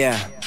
[0.00, 0.39] Yeah.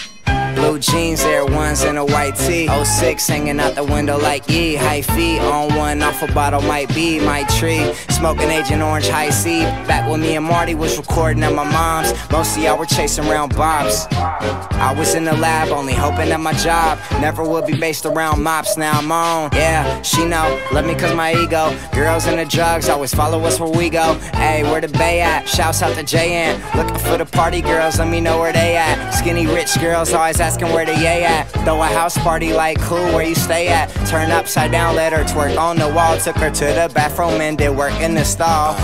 [0.73, 2.67] Blue jeans, Air Ones, and a white tee.
[2.67, 4.73] 06 hanging out the window like E.
[4.73, 7.93] High feet on one, off a bottle might be my tree.
[8.09, 9.61] Smoking Agent Orange High C.
[9.85, 12.11] Back when me and Marty was recording at my mom's.
[12.31, 14.07] Most of y'all were chasing around bobs.
[14.11, 18.41] I was in the lab, only hoping that my job never would be based around
[18.41, 18.75] mops.
[18.75, 19.51] Now I'm on.
[19.53, 20.59] Yeah, she know.
[20.71, 21.77] Love me cause my ego.
[21.93, 24.15] Girls and the drugs always follow us where we go.
[24.33, 25.47] Hey, where the bay at?
[25.47, 26.57] Shouts out to JN.
[26.75, 29.11] Looking for the party girls, let me know where they at.
[29.11, 31.43] Skinny rich girls always where the yay at.
[31.65, 33.87] Throw a house party like cool, where you stay at?
[34.07, 36.17] Turn upside down, let her twerk on the wall.
[36.17, 38.75] Took her to the bathroom and did work in the stall.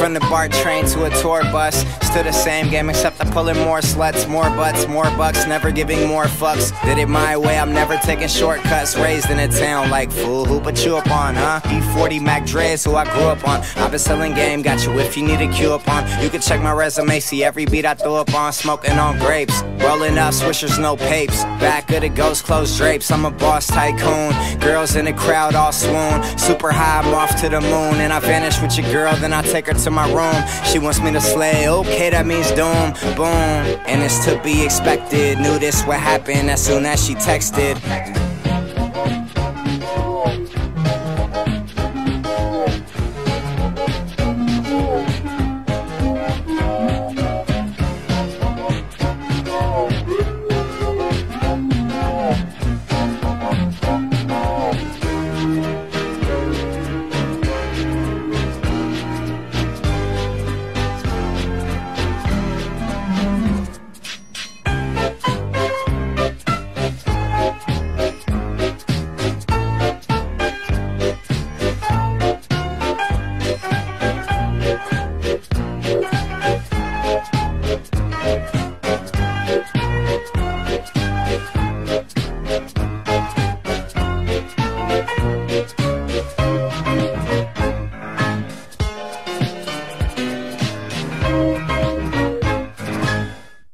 [0.00, 3.56] From the BART train to a tour bus, still the same game except I'm pulling
[3.58, 6.72] more sluts, more butts, more bucks, never giving more fucks.
[6.82, 8.96] Did it my way, I'm never taking shortcuts.
[8.96, 11.60] Raised in a town like fool, who put you up on, huh?
[11.64, 13.60] E40 Mac Dre's who I grew up on.
[13.76, 16.02] I've been selling game, got you if you need a cue up on.
[16.22, 18.52] You can check my resume, see every beat I throw up on.
[18.52, 21.44] Smoking on grapes, rolling up swishers, no papes.
[21.60, 24.34] Back of the ghost closed drapes, I'm a boss tycoon.
[24.58, 26.22] Girls in the crowd all swoon.
[26.38, 28.00] Super high, I'm off to the moon.
[28.00, 30.42] And I vanish with your girl, then I take her to my room.
[30.64, 33.82] She wants me to slay, okay, that means doom, boom.
[33.86, 35.38] And it's to be expected.
[35.38, 37.76] Knew this would happen as soon as she texted.